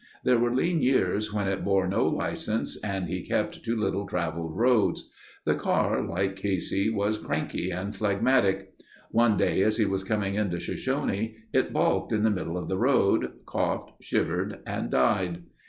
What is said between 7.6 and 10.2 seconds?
and phlegmatic. One day as he was